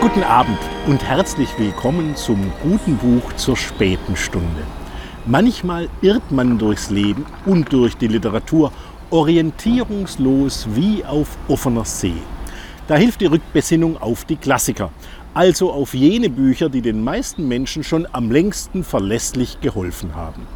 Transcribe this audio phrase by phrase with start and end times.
[0.00, 0.56] Guten Abend
[0.86, 4.62] und herzlich willkommen zum guten Buch zur späten Stunde.
[5.26, 8.72] Manchmal irrt man durchs Leben und durch die Literatur
[9.10, 12.14] orientierungslos wie auf offener See.
[12.88, 14.90] Da hilft die Rückbesinnung auf die Klassiker,
[15.34, 20.46] also auf jene Bücher, die den meisten Menschen schon am längsten verlässlich geholfen haben.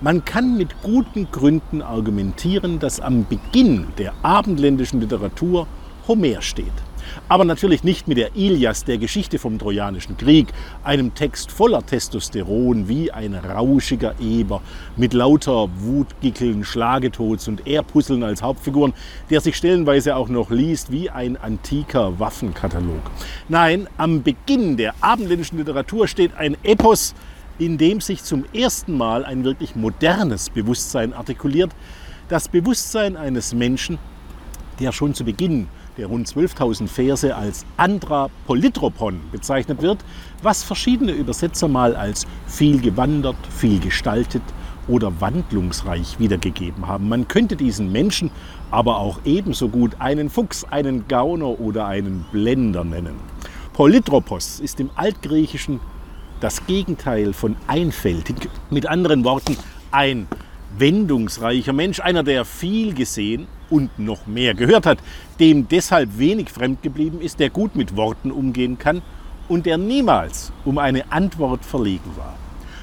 [0.00, 5.66] Man kann mit guten Gründen argumentieren, dass am Beginn der abendländischen Literatur
[6.08, 6.72] Homer steht.
[7.28, 10.48] Aber natürlich nicht mit der Ilias, der Geschichte vom Trojanischen Krieg,
[10.84, 14.62] einem Text voller Testosteron wie ein rauschiger Eber
[14.96, 18.94] mit lauter Wutgickeln, Schlagetots und Ehrpuzzeln als Hauptfiguren,
[19.30, 23.02] der sich stellenweise auch noch liest wie ein antiker Waffenkatalog.
[23.48, 27.14] Nein, am Beginn der abendländischen Literatur steht ein Epos,
[27.58, 31.70] in dem sich zum ersten Mal ein wirklich modernes Bewusstsein artikuliert,
[32.28, 33.98] das Bewusstsein eines Menschen,
[34.80, 39.98] der schon zu Beginn der rund 12.000 Verse als Andra Polytropon bezeichnet wird,
[40.42, 44.42] was verschiedene Übersetzer mal als viel gewandert, viel gestaltet
[44.88, 47.08] oder wandlungsreich wiedergegeben haben.
[47.08, 48.30] Man könnte diesen Menschen
[48.70, 53.16] aber auch ebenso gut einen Fuchs, einen Gauner oder einen Blender nennen.
[53.72, 55.80] Polytropos ist im Altgriechischen
[56.40, 58.48] das Gegenteil von einfältig.
[58.70, 59.56] Mit anderen Worten,
[59.90, 60.28] ein
[60.78, 64.98] wendungsreicher Mensch, einer, der viel gesehen und noch mehr gehört hat,
[65.40, 69.02] dem deshalb wenig fremd geblieben ist, der gut mit Worten umgehen kann
[69.48, 72.36] und der niemals um eine Antwort verlegen war.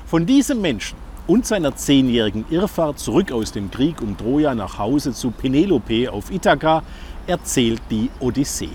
[0.06, 5.14] Von diesem Menschen und seiner zehnjährigen Irrfahrt zurück aus dem Krieg um Troja nach Hause
[5.14, 6.84] zu Penelope auf Ithaka
[7.28, 8.70] erzählt die Odyssee.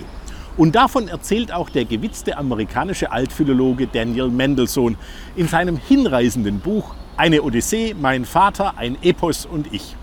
[0.56, 4.96] Und davon erzählt auch der gewitzte amerikanische Altphilologe Daniel Mendelssohn
[5.36, 9.96] in seinem hinreißenden Buch Eine Odyssee, mein Vater, ein Epos und ich.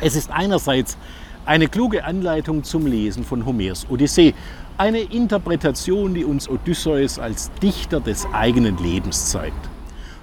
[0.00, 0.96] Es ist einerseits
[1.46, 4.34] eine kluge Anleitung zum Lesen von Homers Odyssee.
[4.78, 9.70] Eine Interpretation, die uns Odysseus als Dichter des eigenen Lebens zeigt.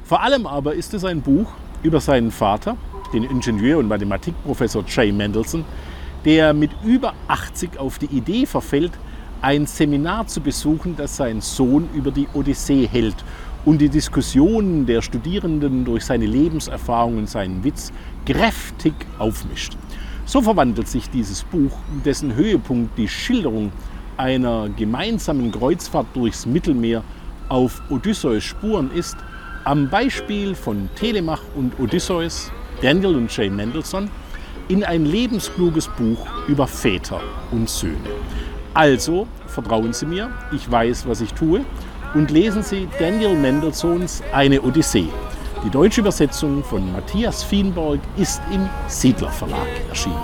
[0.04, 1.48] Vor allem aber ist es ein Buch
[1.82, 2.76] über seinen Vater,
[3.14, 5.64] den Ingenieur und Mathematikprofessor Jay Mendelssohn,
[6.26, 8.92] der mit über 80 auf die Idee verfällt,
[9.42, 13.16] ein Seminar zu besuchen, das sein Sohn über die Odyssee hält
[13.66, 17.92] und die Diskussionen der Studierenden durch seine Lebenserfahrung und seinen Witz
[18.26, 19.78] kräftig aufmischt.
[20.34, 21.70] So verwandelt sich dieses Buch,
[22.04, 23.72] dessen Höhepunkt die Schilderung
[24.18, 27.04] einer gemeinsamen Kreuzfahrt durchs Mittelmeer
[27.50, 29.16] auf Odysseus Spuren ist,
[29.64, 32.52] am Beispiel von Telemach und Odysseus,
[32.82, 34.10] Daniel und Jay Mendelssohn,
[34.70, 38.00] in ein lebenskluges Buch über Väter und Söhne.
[38.74, 41.64] Also vertrauen Sie mir, ich weiß, was ich tue,
[42.16, 45.10] und lesen Sie Daniel Mendelssohns Eine Odyssee.
[45.64, 50.18] Die deutsche Übersetzung von Matthias Fienborg ist im Siedler Verlag erschienen.